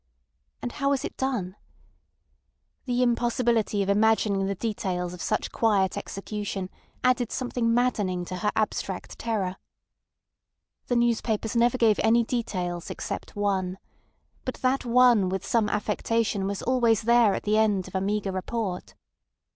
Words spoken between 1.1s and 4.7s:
done? The impossibility of imagining the